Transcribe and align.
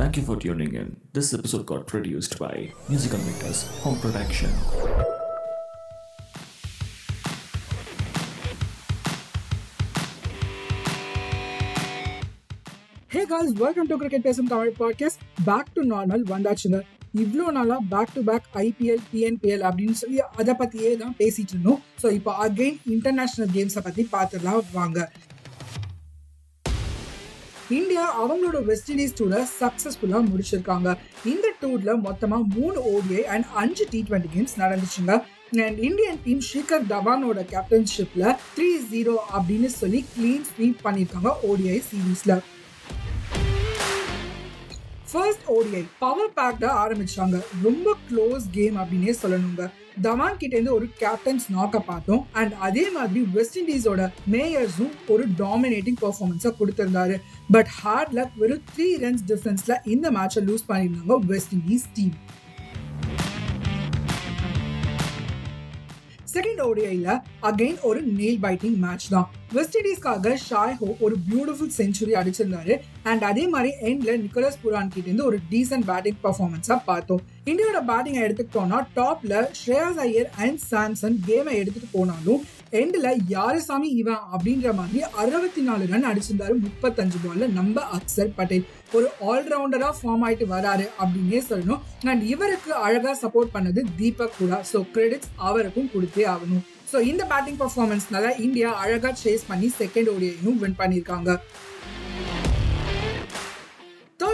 Thank 0.00 0.16
you 0.16 0.22
for 0.22 0.34
tuning 0.34 0.72
in. 0.72 0.96
This 1.12 1.34
episode 1.34 1.66
got 1.66 1.86
produced 1.86 2.38
by 2.38 2.72
Musical 2.88 3.18
Makers 3.20 3.58
Home 3.80 3.98
Production. 3.98 4.48
Hey 13.10 13.22
guys 13.24 13.52
welcome 13.60 13.86
to 13.86 13.96
cricket 13.96 14.26
பேசும் 14.26 14.48
Tamil 14.48 14.72
podcast 14.78 15.22
back 15.44 15.70
to 15.74 15.84
normal 15.90 16.24
வந்தாச்சுங்க 16.30 16.78
இவ்வளோ 17.16 17.46
நாளாக 17.50 17.80
back 17.92 18.14
to 18.14 18.22
back 18.22 18.46
IPL 18.62 19.02
TNPL 19.10 19.64
அப்படின்னு 19.68 19.96
சொல்லி 20.00 20.20
அதை 20.40 20.54
பற்றியே 20.54 20.92
தான் 20.96 21.16
பேசிட்டு 21.18 21.54
இருந்தோம் 21.54 21.80
ஸோ 22.02 22.10
இப்போ 22.18 22.34
அகெயின் 22.44 22.78
இன்டர்நேஷ்னல் 22.94 23.50
கேம்ஸை 23.56 23.82
பற்றி 23.88 24.04
பார்த்துடலாம் 24.12 24.62
வாங்க 24.78 24.98
இந்தியா 27.78 28.04
அவங்களோட 28.22 28.58
வெஸ்ட் 28.68 28.88
இண்டீஸ் 28.92 29.16
டூரை 29.18 29.40
சக்ஸஸ்ஃபுல்லாக 29.58 30.22
முடிச்சிருக்காங்க. 30.30 30.88
இந்த 31.32 31.46
டூரில் 31.60 32.00
மொத்தமாக 32.06 32.42
மூணு 32.54 32.78
ஓடிஐ 32.92 33.20
அண்ட் 33.34 33.44
அஞ்சு 33.62 33.84
டி 33.90 33.98
ட்வெண்ட்டி 34.08 34.30
கேம்ஸ் 34.36 34.54
நடந்துச்சுங்க. 34.62 35.12
அண்ட் 35.66 35.78
இந்தியன் 35.88 36.18
டீம் 36.24 36.42
ஷிகர் 36.48 36.86
தவானோட 36.92 37.42
கேப்டன்ஷிப்பில் 37.52 38.26
த்ரீ 38.54 38.68
ஜீரோ 38.92 39.14
அப்படின்னு 39.36 39.70
சொல்லி 39.80 40.00
க்ளீன் 40.14 40.46
ஸ்வீப் 40.50 40.82
பண்ணியிருக்காங்க 40.86 41.32
ஓடிஐ 41.50 41.76
சீரீஸ்ல 41.90 42.34
ஃபர்ஸ்ட் 45.12 45.46
ஓடிஐ 45.58 45.84
பவர் 46.02 46.34
பேக்டா 46.36 46.68
ஆரம்பிச்சாங்க. 46.82 47.36
ரொம்ப 47.62 47.96
க்ளோஸ் 48.10 48.44
கேம் 48.58 48.76
அப்படின்னே 48.82 49.14
சொல்லணுங்க. 49.22 49.64
தவான் 50.02 50.38
கிட்ட 50.40 50.54
இருந்து 50.56 50.74
ஒரு 50.74 50.86
கேப்டன்ஸ் 51.00 51.46
நாக்க 51.56 51.78
பார்த்தோம். 51.90 52.22
அண்ட் 52.32 52.52
அதே 52.68 52.84
மாதிரி 52.96 53.20
வெஸ்ட் 53.36 53.58
இண்டீஸோட 53.58 54.10
மேயர்ஸும் 54.34 54.94
ஒரு 55.08 55.24
டாமினேட்டிங் 55.38 55.98
பெர்ஃபார்மன்ஸை 56.04 56.52
கொடுத்திருந்தாரு. 56.60 57.16
பட் 57.50 57.70
ஹார்ட் 57.80 58.12
லக் 58.18 58.36
வெறும் 58.42 58.64
த்ரீ 58.74 58.88
ரன்ஸ் 59.04 59.24
டிஃபரன்ஸ்ல 59.32 59.76
இந்த 59.94 60.10
மேட்சை 60.18 60.42
லூஸ் 60.50 60.68
பண்ணியிருந்தாங்க 60.68 61.18
வெஸ்ட் 61.32 61.54
இண்டீஸ் 61.58 61.88
டீம் 61.94 62.14
செகண்ட் 66.34 66.60
ஓடிஐல 66.68 67.10
அகைன் 67.48 67.78
ஒரு 67.88 68.00
நெயில் 68.18 68.40
பைட்டிங் 68.44 68.76
மேட்ச் 68.84 69.06
தான். 69.14 69.28
வெஸ்ட் 69.56 69.76
இண்டீஸ்க்காக 69.78 70.34
ஷாய் 70.48 70.76
ஹோ 70.80 70.88
ஒரு 71.06 71.16
பியூட்டிஃபுல் 71.30 71.72
செஞ்சுரி 71.78 72.12
அடிச்சிருந்தாரு. 72.20 72.74
அண்ட் 73.10 73.22
அதே 73.30 73.44
மாதிரி 73.54 73.70
எண்ட்ல 73.90 74.14
நிக்கோலஸ் 74.24 74.60
புரான் 74.62 74.92
கிட்ட 74.94 75.06
இருந்து 75.08 75.28
ஒரு 75.30 75.38
டீசென்ட் 75.52 75.86
பேட்டிங் 75.90 76.20
பர்ஃபார்மன்ஸா 76.26 76.76
பார்த்தோம். 76.90 77.22
இந்தியாவோட 77.50 77.80
பேட்டிங்கை 77.90 78.22
எடுத்துக்கிட்டோம்னா 78.26 78.80
டாப்ல 78.98 79.42
ஸ்ரேயாஸ் 79.60 80.00
ஐயர் 80.06 80.30
அண்ட் 80.44 80.60
சாம்சன் 80.70 81.18
கேமை 81.28 81.54
எடுத்துட்டு 81.62 81.90
போனாலும் 81.98 82.42
எண்ட்ல 82.78 83.08
யாரு 83.34 83.60
சாமி 83.60 83.88
இவன் 84.00 84.20
அப்படின்ற 84.34 84.72
மாதிரி 84.80 85.00
அறுபத்தி 85.22 85.62
நாலு 85.68 85.84
ரன் 85.92 86.06
அடிச்சிருந்தாரு 86.10 86.54
முப்பத்தஞ்சு 86.66 87.18
பால்ல 87.22 87.46
நம்ம 87.56 87.82
அக்சர் 87.96 88.30
பட்டேல் 88.36 88.66
ஒரு 88.96 89.06
ஆல்ரவுண்டரா 89.30 89.88
ஃபார்ம் 90.00 90.22
ஆயிட்டு 90.26 90.46
வராரு 90.52 90.86
அப்படின்னே 91.02 91.40
சொல்லணும். 91.48 91.80
அண்ட் 92.10 92.22
இவருக்கு 92.32 92.72
அழகா 92.86 93.14
சப்போர்ட் 93.22 93.54
பண்ணது 93.56 93.82
தீபக் 94.00 94.36
கூட. 94.38 94.60
ஸோ 94.72 94.80
கிரெடிட்ஸ் 94.94 95.32
அவருக்கும் 95.48 95.90
கொடுத்தே 95.94 96.26
ஆகணும். 96.34 96.62
ஸோ 96.92 97.00
இந்த 97.10 97.24
பேட்டிங் 97.32 97.58
பர்ஃபார்மன்ஸ்னால 97.62 98.30
இந்தியா 98.46 98.70
அழகா 98.84 99.12
சேஸ் 99.24 99.48
பண்ணி 99.50 99.70
செகண்ட் 99.80 100.10
ஓடியையும் 100.14 100.60
வின் 100.62 100.80
பண்ணியிருக்காங்க. 100.82 101.30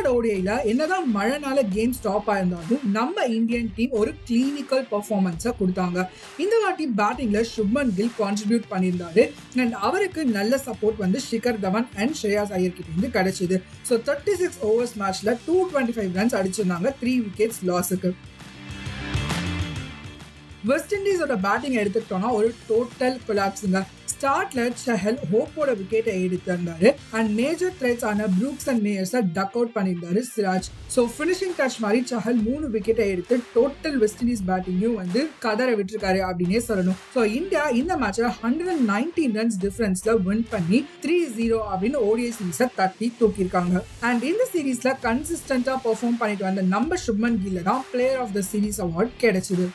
தேர்ட் 0.06 0.16
ஓடிஐல 0.18 0.52
என்னதான் 0.70 1.06
மழைனால 1.16 1.58
கேம் 1.76 1.94
ஸ்டாப் 1.98 2.28
ஆயிருந்தாலும் 2.32 2.82
நம்ம 2.96 3.24
இந்தியன் 3.38 3.70
டீம் 3.76 3.94
ஒரு 4.00 4.10
கிளினிக்கல் 4.28 4.84
பர்ஃபார்மன்ஸை 4.92 5.52
கொடுத்தாங்க. 5.60 5.98
இந்த 6.44 6.54
வாட்டி 6.64 6.84
பேட்டிங்ல 7.00 7.40
சுப்மன் 7.54 7.90
கில் 7.98 8.12
கான்ட்ரிபியூட் 8.20 8.68
பண்ணியிருந்தாரு. 8.72 9.24
அண்ட் 9.64 9.74
அவருக்கு 9.88 10.22
நல்ல 10.38 10.60
சப்போர்ட் 10.68 11.02
வந்து 11.04 11.20
ஷிகர் 11.28 11.60
தவன் 11.66 11.88
அண்ட் 12.02 12.16
ஸ்ரேயாஸ் 12.20 12.54
ஐயர் 12.58 12.76
கிட்ட 12.78 12.94
இருந்து 12.94 13.60
ஸோ 13.90 13.96
தேர்ட்டி 14.08 14.36
சிக்ஸ் 14.42 14.62
ஓவர்ஸ் 14.70 14.96
மேட்ச்ல 15.02 15.36
டூ 15.48 15.56
டுவெண்ட்டி 15.72 15.96
ஃபைவ் 15.98 16.16
ரன்ஸ் 16.20 16.38
அடிச்சிருந்தாங்க. 16.40 16.90
த்ரீ 17.02 17.14
விக்கெட்ஸ் 17.26 17.60
லாஸுக்கு 17.70 18.12
வெஸ்ட் 20.70 20.94
இண்டீஸோட 20.96 21.34
பேட்டிங் 21.48 21.78
எடுத்துக்கிட்டோம்னா 21.82 22.30
ஒரு 22.38 22.48
டோட்டல் 22.70 23.18
கொலாப்ஸுங்க 23.26 23.80
ஸ்டார்ட்ல 24.16 24.66
சஹல் 24.84 25.18
ஹோப்போட 25.30 25.70
விக்கெட்டை 25.80 26.16
எடுத்திருந்தாரு 26.26 26.88
அண்ட் 27.18 27.30
மேஜர் 27.40 27.74
த்ரெட்ஸ் 27.80 28.06
ஆன 28.10 28.28
ப்ரூக்ஸ் 28.36 28.68
அண்ட் 28.72 28.82
மேயர்ஸை 28.86 29.20
டக் 29.36 29.56
அவுட் 29.58 29.74
பண்ணியிருந்தாரு 29.76 30.20
சிராஜ் 30.30 30.68
ஸோ 30.94 31.02
ஃபினிஷிங் 31.14 31.54
டச் 31.58 31.78
மாதிரி 31.84 32.00
சஹல் 32.12 32.40
மூணு 32.48 32.66
விக்கெட்டை 32.74 33.06
எடுத்து 33.14 33.36
டோட்டல் 33.56 33.98
வெஸ்ட் 34.02 34.22
இண்டீஸ் 34.24 34.44
பேட்டிங்கும் 34.50 34.98
வந்து 35.02 35.22
கதற 35.46 35.68
விட்டுருக்காரு 35.78 36.20
அப்படின்னே 36.28 36.62
சொல்லணும் 36.68 36.98
ஸோ 37.14 37.22
இந்தியா 37.38 37.64
இந்த 37.80 37.92
மேட்ச்ல 38.02 38.30
ஹண்ட்ரட் 38.42 38.72
அண்ட் 38.74 38.86
நைன்டீன் 38.92 39.36
ரன்ஸ் 39.40 39.58
டிஃபரன்ஸ்ல 39.64 40.14
வின் 40.28 40.44
பண்ணி 40.54 40.80
த்ரீ 41.04 41.18
ஜீரோ 41.38 41.60
அப்படின்னு 41.70 42.00
ஓடிஐ 42.10 42.30
சீரீஸை 42.38 42.68
தட்டி 42.80 43.08
தூக்கியிருக்காங்க 43.20 43.76
அண்ட் 44.10 44.24
இந்த 44.30 44.46
சீரீஸ்ல 44.52 44.92
கன்சிஸ்டன்டா 45.06 45.76
பெர்ஃபார்ம் 45.86 46.20
பண்ணிட்டு 46.22 46.48
வந்த 46.48 46.64
நம்ம 46.74 47.00
சுப்மன் 47.06 47.40
கில்ல 47.44 47.62
தான் 47.70 47.82
player 47.92 48.22
of 48.24 48.36
the 48.38 48.44
series 48.52 48.80
award 48.86 49.12
கிடைச்சது. 49.24 49.66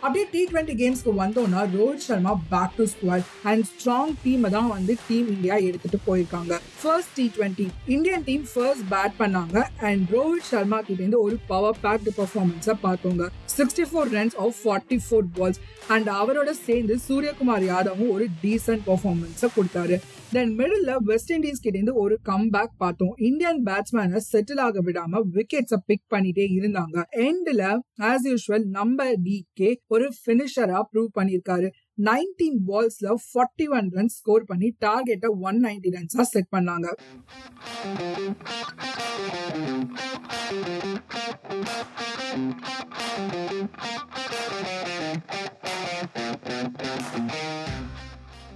அப்படியே 0.00 0.26
டி 0.32 0.40
டுவெண்ட்டி 0.50 0.74
கேம்ஸ்க்கு 0.80 1.12
வந்தோன்னா 1.20 1.60
Rohit 1.76 2.04
Sharma 2.08 2.32
back 2.50 2.74
to 2.76 2.84
squad 2.92 3.24
and 3.50 3.64
strong 3.70 4.12
டீமை 4.24 4.50
தான் 4.56 4.68
வந்து 4.74 4.92
டீம் 5.08 5.28
இந்தியா 5.34 5.54
எடுத்துட்டு 5.68 5.98
போயிருக்காங்க. 6.06 6.58
First 6.82 7.14
T 7.14 7.24
twenty 7.36 7.66
Indian 7.86 8.24
team 8.28 8.44
first 8.52 8.84
bat 8.92 9.16
பண்ணாங்க 9.22 9.64
அண்ட் 9.88 10.04
ரோஹித் 10.16 10.48
சர்மா 10.50 10.78
கிட்ட 10.80 11.02
இருந்து 11.02 11.22
ஒரு 11.22 11.38
பவர் 11.46 11.80
பேக்டு 11.86 12.12
பர்ஃபார்மன்ஸை 12.20 12.76
பார்த்தோங்க. 12.86 13.26
Sixty 13.56 13.86
four 13.90 14.12
runs 14.18 14.36
off 14.44 14.60
forty 14.62 14.98
four 15.06 15.26
balls 15.38 15.60
and 15.94 16.08
அவரோட 16.20 16.50
சேர்ந்து 16.66 16.94
சூரியகுமார் 17.08 17.66
யாதவும் 17.72 18.14
ஒரு 18.16 18.24
டீசென்ட் 18.44 18.86
பர்ஃபார்மன்ஸை 18.86 19.48
கொடுத்தாரு. 19.56 19.98
தென் 20.32 20.50
மிடில் 20.58 20.88
வெஸ்ட் 21.10 21.30
இண்டீஸ் 21.32 21.62
கிட்டேருந்து 21.64 21.94
ஒரு 22.04 22.14
கம் 22.22 22.48
பேக் 22.54 22.74
பார்த்தோம் 22.82 23.14
இந்தியன் 23.28 23.60
பேட்ஸ்மேனை 23.68 24.20
செட்டில் 24.32 24.60
ஆக 24.66 24.80
விடாம 24.88 25.22
விக்கெட்ஸை 25.36 25.78
பிக் 25.90 26.06
பண்ணிட்டே 26.14 26.46
இருந்தாங்க. 26.58 26.96
எண்ட்ல 27.26 27.62
ஆஸ் 28.10 28.26
யூஸ்வல் 28.30 28.66
நம்ம 28.78 29.06
டி 29.26 29.36
கே 29.60 29.70
ஒரு 29.94 30.06
பினிஷரா 30.24 30.80
ப்ரூவ் 30.92 31.10
பண்ணியிருக்காரு. 31.18 31.68
நைன்டீன் 32.08 32.58
பால்ஸ்ல 32.68 33.14
ஃபார்ட்டி 33.26 33.66
ஒன் 33.78 33.88
ரன்ஸ் 33.96 34.18
ஸ்கோர் 34.20 34.44
பண்ணி 34.50 34.68
டார்கெட்டை 34.86 35.30
ஒன் 35.48 35.60
நைன்டி 35.64 35.92
ரன்ஸா 35.96 36.24
செட் 36.34 36.52
பண்ணாங்க. 36.56 36.88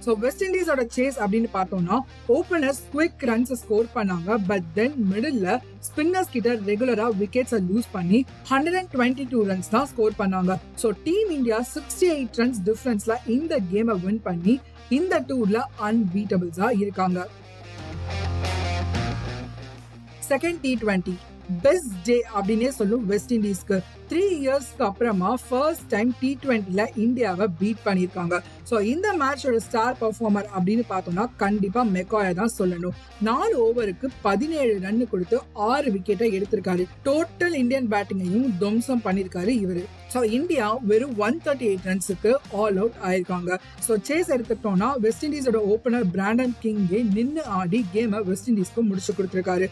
ஸோ 0.03 0.11
வெஸ்ட் 0.23 0.43
இண்டீஸோட 0.45 0.83
சேஸ் 0.95 1.17
அப்படின்னு 1.23 1.49
பார்த்தோம்னா 1.57 1.97
ஓப்பனர்ஸ் 2.37 2.81
குவிக் 2.93 3.23
ரன்ஸ் 3.29 3.53
ஸ்கோர் 3.61 3.87
பண்ணாங்க 3.97 4.37
பட் 4.49 4.65
தென் 4.77 4.95
மிடில் 5.11 5.45
ஸ்பின்னர்ஸ் 5.87 6.31
கிட்ட 6.35 6.51
ரெகுலரா 6.69 7.07
விக்கெட்ஸை 7.21 7.59
லூஸ் 7.69 7.89
பண்ணி 7.95 8.19
hundred 8.51 8.77
and 8.79 8.91
twenty 8.95 9.25
two 9.33 9.39
runs 9.51 9.71
தான் 9.75 9.87
ஸ்கோர் 9.91 10.19
பண்ணாங்க. 10.21 10.51
So 10.81 10.89
team 11.07 11.29
India 11.37 11.59
sixty 11.73 12.09
eight 12.15 12.39
runs 12.41 12.61
டிஃபரன்ஸ்ல 12.69 13.15
இந்த 13.37 13.59
கேமை 13.71 13.95
வின் 14.05 14.21
பண்ணி 14.27 14.55
இந்த 14.99 15.15
டூர்ல 15.29 15.59
அன்பீட்டபிள்ஸா 15.89 16.69
இருக்காங்க. 16.81 17.19
Second 20.31 20.61
T 20.65 20.73
twenty 20.83 21.15
best 21.63 21.95
day 22.07 22.17
அப்படின்னே 22.37 22.69
சொல்லும் 22.79 23.03
வெஸ்ட் 23.11 23.33
இண்டீஸ்க்கு 23.37 23.77
த்ரீ 24.09 24.23
இயர்ஸ்க்கு 24.43 24.83
அப்புறமா 24.87 25.29
ஃபர்ஸ்ட் 25.47 25.85
டைம் 25.93 26.11
டி 26.21 26.29
டுவெண்ட்டில 26.43 26.81
இந்தியாவை 27.05 27.45
பீட் 27.59 27.81
பண்ணியிருக்காங்க. 27.87 28.35
ஸோ 28.69 28.75
இந்த 28.93 29.07
மேட்சோட 29.21 29.59
ஸ்டார் 29.67 29.97
பர்ஃபார்மர் 30.01 30.47
அப்படின்னு 30.55 30.83
பார்த்தோம்னா 30.91 31.25
கண்டிப்பாக 31.43 31.85
மெக்காயை 31.97 32.33
தான் 32.41 32.53
சொல்லணும். 32.59 32.95
நாலு 33.29 33.55
ஓவருக்கு 33.65 34.09
பதினேழு 34.27 34.75
ரன் 34.85 35.01
கொடுத்து 35.13 35.39
ஆறு 35.69 35.87
விக்கெட்டை 35.95 36.29
எடுத்திருக்காரு. 36.37 36.85
டோட்டல் 37.07 37.57
இந்தியன் 37.61 37.89
பேட்டிங்கையும் 37.93 38.47
துவம்சம் 38.61 39.03
பண்ணியிருக்காரு 39.07 39.53
இவர். 39.63 39.83
ஸோ 40.13 40.21
இந்தியா 40.37 40.65
வெறும் 40.89 41.15
ஒன் 41.25 41.39
தேர்ட்டி 41.45 41.67
எயிட் 41.69 41.87
ரன்ஸுக்கு 41.89 42.33
ஆல் 42.61 42.77
அவுட் 42.81 42.99
ஆயிருக்காங்க. 43.09 43.51
ஸோ 43.87 43.95
சேஸ் 44.09 44.31
எடுத்துக்கிட்டோம்னா 44.35 44.89
வெஸ்ட் 45.05 45.25
இண்டீஸோட 45.27 45.61
ஓப்பனர் 45.73 46.07
பிராண்டன் 46.15 46.55
கிங்கே 46.65 47.01
நின்று 47.17 47.43
ஆடி 47.59 47.81
கேமை 47.95 48.21
வெஸ்ட் 48.29 48.51
இண்டீஸ்க்கு 48.51 48.87
முடிச்சு 48.91 49.13
கொடுத்துருக்காரு. 49.19 49.67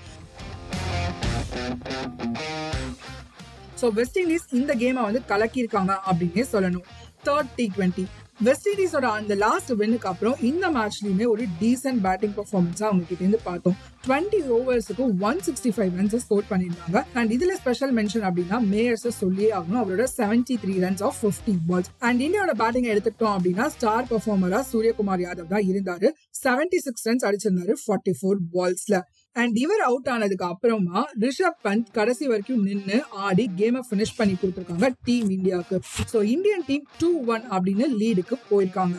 ஸோ 3.82 3.88
வெஸ்ட் 4.00 4.18
இண்டீஸ் 4.24 4.50
இந்த 4.58 4.72
கேமை 4.82 5.04
வந்து 5.08 5.22
கலக்கியிருக்காங்க 5.30 5.94
அப்படின்னே 6.10 6.44
சொல்லணும். 6.56 6.88
தேர்ட் 7.28 7.50
டி 7.60 7.66
டுவெண்ட்டி 7.76 8.04
வெஸ்ட் 8.46 8.68
இண்டீஸோட 8.70 9.08
அந்த 9.18 9.34
லாஸ்ட் 9.44 9.72
வின்னுக்கு 9.80 10.08
அப்புறம் 10.12 10.38
இந்த 10.50 10.66
மேட்ச்லையுமே 10.76 11.26
ஒரு 11.32 11.44
டீசென்ட் 11.60 12.02
பேட்டிங் 12.06 12.34
பர்ஃபார்மன்ஸாக 12.38 12.88
அவங்க 12.90 13.04
கிட்டேருந்து 13.10 13.40
பார்த்தோம். 13.48 13.76
Twenty 14.06 14.40
ஓவர்ஸுக்கு 14.56 15.06
one 15.30 15.40
sixty 15.48 15.72
five 15.76 15.92
runs 16.00 16.16
score 16.26 16.50
பண்ணியிருந்தாங்க. 16.52 17.00
அண்ட் 17.20 17.32
இதில் 17.36 17.56
ஸ்பெஷல் 17.62 17.94
மென்ஷன் 18.00 18.26
அப்படின்னா 18.30 18.60
மேயர்ஸை 18.74 19.12
சொல்லியே 19.22 19.50
ஆகணும். 19.58 19.82
அவரோட 19.84 20.06
seventy 20.18 20.58
three 20.64 20.76
runs 20.86 21.04
off 21.10 21.20
fifty 21.24 21.56
balls 21.70 21.92
and 22.10 22.22
இந்தியாவோட 22.28 22.56
பேட்டிங் 22.64 22.90
எடுத்துக்கிட்டோம் 22.94 23.36
அப்படின்னா 23.38 23.68
ஸ்டார் 23.78 24.10
பர்ஃபார்மராக 24.14 24.64
சூரியகுமார் 24.72 25.24
யாதவ் 25.28 25.52
தான் 25.56 25.68
இருந்தார். 25.72 26.08
செவன்டி 26.44 26.82
சிக்ஸ் 26.88 27.08
ரன்ஸ் 27.10 27.28
அடிச்சிருந்தாரு 27.30 27.76
ஃபார்ட்டி 27.86 28.16
ஃபோர் 28.22 28.40
பால்ஸில் 28.56 29.00
அண்ட் 29.36 29.58
இவர் 29.58 29.82
அவுட் 29.82 30.10
ஆனதுக்கு 30.10 30.46
அப்புறமா 30.46 31.02
ரிஷப் 31.20 31.60
பந்த் 31.64 31.92
கடைசி 31.92 32.26
வரைக்கும் 32.28 32.64
நின்று 32.64 32.98
ஆடி 33.28 33.46
கேமை 33.58 33.82
ஃபினிஷ் 33.90 34.18
பண்ணி 34.18 34.36
கொடுத்துருக்காங்க 34.42 34.90
டீம் 35.04 35.30
இந்தியாவுக்கு. 35.30 35.80
So 36.14 36.22
Indian 36.36 36.66
team 36.68 36.86
two 36.98 37.12
one 37.26 37.46
அப்படின்னு 37.52 37.88
லீடுக்கு 38.02 38.38
போயிருக்காங்க. 38.50 38.98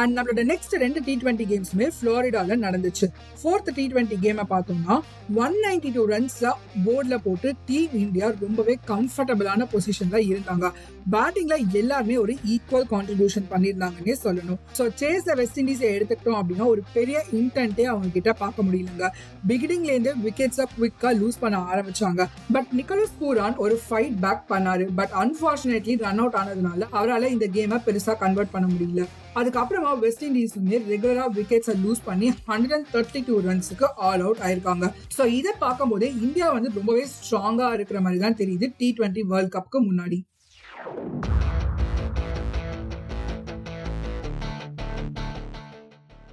அண்ட் 0.00 0.12
நம்மளோட 0.18 0.42
நெக்ஸ்ட் 0.52 0.74
ரெண்டு 0.84 1.00
டி 1.06 1.14
டுவெண்ட்டி 1.22 1.46
கேம்ஸுமே 1.52 1.88
ஃப்ளோரிடால 1.96 2.56
நடந்துச்சு. 2.66 3.06
ஃபோர்த் 3.40 3.70
டி 3.76 3.84
டுவெண்ட்டி 3.92 4.16
கேமை 4.24 4.44
பார்த்தோம்னா 4.54 4.96
ஒன் 5.44 5.56
நைன்டி 5.66 5.90
டூ 5.96 6.02
ரன்ஸ் 6.14 6.38
போர்டில் 6.86 7.22
போட்டு 7.26 7.50
டீம் 7.68 7.94
இந்தியா 8.04 8.28
ரொம்பவே 8.44 8.74
கம்ஃபர்டபுளான 8.92 9.66
பொசிஷன்ல 9.74 10.18
இருந்தாங்க. 10.30 10.68
பேட்டிங்ல 11.14 11.56
எல்லாருமே 11.80 12.16
ஒரு 12.24 12.34
ஈக்குவல் 12.54 12.88
கான்ட்ரிபியூஷன் 12.94 13.46
பண்ணியிருந்தாங்கன்னே 13.52 14.16
சொல்லணும். 14.24 14.60
ஸோ 14.78 14.84
சேஸ் 15.02 15.28
வெஸ்ட் 15.40 15.60
இண்டீஸை 15.62 15.88
எடுத்துக்கிட்டோம் 15.96 16.38
அப்படின்னா 16.40 16.66
ஒரு 16.74 16.82
பெரிய 16.96 17.16
இன்டென்ட்டே 17.40 17.86
அவங்க 17.92 18.10
கிட்ட 18.16 18.32
பார்க்க 18.42 18.66
முடியலங்க. 18.68 19.08
பிகினிங்லேருந்து 19.50 20.14
விக்கெட்ஸை 20.26 20.66
குவிக்காக 20.76 21.14
லூஸ் 21.20 21.42
பண்ண 21.42 21.58
ஆரம்பிச்சாங்க. 21.72 22.22
பட் 22.56 22.70
நிக்கோலஸ் 22.80 23.18
பூரான் 23.20 23.58
ஒரு 23.66 23.76
ஃபைட் 23.86 24.16
பேக் 24.24 24.46
பண்ணாரு. 24.54 24.86
பட் 25.00 25.14
அன்ஃபார்ச்சுனேட்லி 25.24 25.96
ரன் 26.06 26.22
அவுட் 26.22 26.38
ஆனதுனால 26.42 26.88
அவரால் 26.98 27.32
இந்த 27.36 27.48
கேமை 27.58 27.78
பெருசாக 27.88 28.16
கன்வெர்ட் 28.24 28.54
பண்ண 28.56 28.68
முடியல. 28.72 29.04
அதுக்கப்புறமா 29.40 29.92
வெஸ்ட் 30.02 30.24
இண்டீஸுமே 30.26 30.76
ரெகுலரா 30.90 31.24
விக்கெட்ஸை 31.38 31.74
லூஸ் 31.84 32.02
பண்ணி 32.08 32.28
ஹண்ட்ரட் 32.50 32.74
அண்ட் 32.76 32.88
தேர்ட்டி 32.92 33.20
டூ 33.28 33.36
ரன்ஸுக்கு 33.46 33.86
ஆல் 34.08 34.22
அவுட் 34.26 34.42
ஆயிருக்காங்க. 34.46 34.86
ஸோ 35.16 35.22
இதை 35.38 35.52
பார்க்கும்போதே 35.64 36.08
இந்தியா 36.26 36.48
வந்து 36.56 36.70
ரொம்பவே 36.78 37.04
ஸ்ட்ராங்கா 37.14 37.68
இருக்கிற 37.78 38.00
மாதிரி 38.04 38.20
தான் 38.26 38.38
தெரியுது 38.42 38.68
டி 38.80 38.88
ட்வெண்ட்டி 38.98 39.24
வேர்ல்ட் 39.32 39.54
கப்க்கு 39.56 39.80
முன்னாடி. 39.88 40.18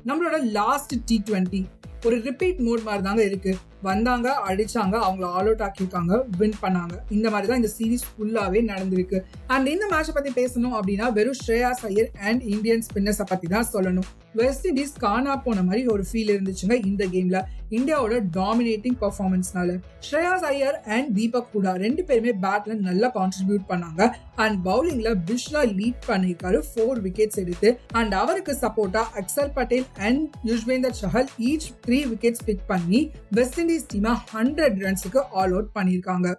நம்மளோட 0.10 0.38
லாஸ்ட் 0.60 0.96
டி 1.10 1.18
ட்வெண்ட்டி 1.28 1.64
ஒரு 2.08 2.16
ரிப்பீட் 2.30 2.62
மோட் 2.68 2.88
மாதிரி 2.88 3.04
தாங்க 3.10 3.24
இருக்கு. 3.32 3.52
வந்தாங்க 3.88 4.28
அடிச்சாங்க 4.50 4.96
அவங்கள 5.06 5.26
ஆல் 5.38 5.50
அவுட் 5.50 5.64
ஆக்கியிருக்காங்க 5.68 6.14
வின் 6.40 6.58
பண்ணாங்க. 6.64 6.96
இந்த 7.18 7.28
மாதிரி 7.34 7.50
தான் 7.52 7.62
இந்த 7.62 7.72
சீரீஸ் 7.78 8.06
ஃபுல்லாவே 8.12 8.62
நடந்திருக்கு. 8.72 9.20
அண்ட் 9.54 9.70
இந்த 9.76 9.86
மேட்சை 9.94 10.14
பத்தி 10.18 10.34
பேசணும் 10.42 10.76
அப்படின்னா 10.80 11.08
வெறும் 11.20 11.40
ஸ்ரேயாஸ் 11.44 11.86
ஐயர் 11.92 12.12
அண்ட் 12.30 12.44
இந்தியன் 12.56 12.86
ஸ்பின்னர்ஸை 12.90 13.28
பத்தி 13.32 13.48
தான் 13.56 13.72
சொல்லணும். 13.76 14.10
வெஸ்ட் 14.40 14.68
இண்டீஸ் 14.70 14.94
காணா 15.06 15.34
போன 15.46 15.62
மாதிரி 15.70 15.82
ஒரு 15.94 16.04
ஃபீல் 16.10 16.32
இருந்துச்சுங்க 16.34 16.76
இந்த 16.90 17.04
கேம்ல 17.14 17.40
இந்தியாவோட 17.78 18.16
டாமினேட்டிங் 18.38 18.96
பர்ஃபார்மன்ஸ்னால 19.02 19.74
ஸ்ரேயாஸ் 20.08 20.46
ஐயர் 20.52 20.78
அண்ட் 20.96 21.10
தீபக் 21.18 21.50
ஹூடா 21.54 21.72
ரெண்டு 21.84 22.02
பேருமே 22.10 22.34
பேட்ல 22.46 22.74
நல்லா 22.88 23.08
கான்ட்ரிபியூட் 23.18 23.66
பண்ணாங்க. 23.72 24.02
அண்ட் 24.44 24.58
பவுலிங்ல 24.68 25.10
பிஷ்லா 25.30 25.62
லீட் 25.80 26.02
பண்ணியிருக்காரு 26.10 26.60
ஃபோர் 26.70 27.00
விக்கெட்ஸ் 27.06 27.40
எடுத்து. 27.44 27.70
அண்ட் 28.00 28.14
அவருக்கு 28.22 28.56
சப்போர்ட்டா 28.64 29.04
Axar 29.22 29.54
Patel 29.58 29.88
and 30.08 30.24
Yuzvendra 30.50 30.98
Chahal 31.02 31.30
each 31.50 31.68
three 31.86 32.00
wickets 32.14 32.46
pick 32.50 32.66
பண்ணி 32.74 33.02
வெஸ்ட் 33.40 33.60
இண்டீஸ் 33.64 33.70
டீமை 33.92 34.14
ஹண்ட்ரட் 34.34 34.78
ரன்ஸுக்கு 34.86 35.22
ஆல் 35.40 35.54
அவுட் 35.58 35.72
பண்ணியிருக்காங்க. 35.78 36.30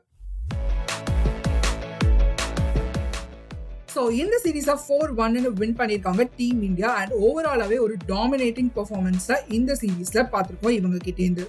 ஸோ 3.95 4.03
இந்த 4.21 4.37
சீரீஸை 4.45 4.77
ஃபோர் 4.85 5.11
ஒன்னு 5.25 5.51
வின் 5.59 5.77
பண்ணியிருக்காங்க 5.81 6.23
டீம் 6.39 6.61
இந்தியா 6.69 6.91
அண்ட் 7.01 7.13
ஓவராலாவே 7.27 7.79
ஒரு 7.87 7.95
டாமினேட்டிங் 8.13 8.71
பெர்ஃபார்மன்ஸை 8.79 9.37
இந்த 9.59 9.77
சீரீஸில் 9.83 10.31
பார்த்துருக்கோம் 10.35 10.79
இவங்க 10.79 10.99
கிட்டேருந்து 11.09 11.47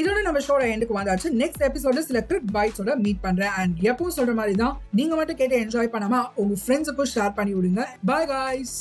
இதோட 0.00 0.18
நம்ம 0.24 0.40
ஷோட 0.46 0.62
எண்டுக்கு 0.72 0.98
வந்தாச்சு. 0.98 1.28
நெக்ஸ்ட் 1.42 1.62
எபிசோட 1.68 2.00
சில 2.08 2.18
கிரிக் 2.30 2.50
பைட்ஸோட 2.56 2.94
மீட் 3.04 3.22
பண்றேன். 3.26 3.54
அண்ட் 3.60 3.76
எப்பவும் 3.90 4.16
சொல்ற 4.18 4.32
மாதிரி 4.40 4.54
தான் 4.62 4.74
நீங்க 4.98 5.14
மட்டும் 5.18 5.38
கேட்டு 5.40 5.60
என்ஜாய் 5.64 5.92
பண்ணாம 5.94 6.20
உங்க 6.42 6.56
ஃப்ரெண்ட்ஸுக்கும் 6.62 7.10
ஷேர் 7.14 7.36
பண்ணி 7.38 7.54
விடுங்க. 7.56 7.84
Bye 8.10 8.28
guys 8.32 8.76